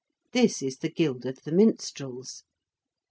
This 0.31 0.63
is 0.63 0.77
the 0.79 0.89
Guild 0.89 1.27
of 1.27 1.35
the 1.43 1.51
Minstrels. 1.51 2.43